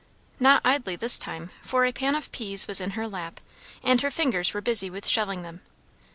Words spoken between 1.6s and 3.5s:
for a pan of peas was in her lap,